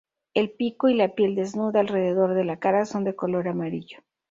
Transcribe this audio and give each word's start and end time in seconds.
El 0.33 0.49
pico 0.49 0.89
y 0.89 0.95
la 0.95 1.13
piel 1.13 1.35
desnuda 1.35 1.79
alrededor 1.79 2.33
de 2.33 2.43
la 2.43 2.57
cara 2.57 2.87
son 2.87 3.03
de 3.03 3.15
color 3.15 3.47
amarillo. 3.47 3.99